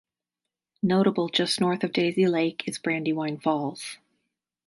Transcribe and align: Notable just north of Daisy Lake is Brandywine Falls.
Notable 0.81 1.29
just 1.29 1.61
north 1.61 1.83
of 1.83 1.91
Daisy 1.91 2.25
Lake 2.25 2.63
is 2.65 2.79
Brandywine 2.79 3.37
Falls. 3.37 3.97